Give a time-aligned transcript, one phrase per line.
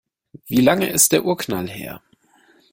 [0.47, 2.01] Wie lange ist der Urknall her?